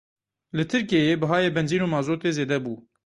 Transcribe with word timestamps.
Li 0.55 0.63
Tirkiyeyê 0.71 1.15
bihayê 1.21 1.49
benzîn 1.55 1.81
û 1.85 1.87
mazotê 1.93 2.29
zêde 2.37 2.57
bû. 2.63 2.73